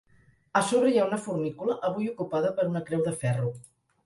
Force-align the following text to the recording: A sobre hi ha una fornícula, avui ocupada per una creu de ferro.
A 0.61 0.61
sobre 0.69 0.93
hi 0.93 0.97
ha 1.01 1.03
una 1.09 1.19
fornícula, 1.25 1.75
avui 1.91 2.09
ocupada 2.15 2.51
per 2.57 2.67
una 2.71 2.83
creu 2.89 3.05
de 3.11 3.15
ferro. 3.27 3.55